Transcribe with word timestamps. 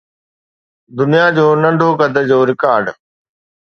دنيا 0.97 1.25
جو 1.37 1.45
ننڍو 1.61 1.89
قد 1.99 2.13
جو 2.29 2.39
رڪارڊ 2.49 2.85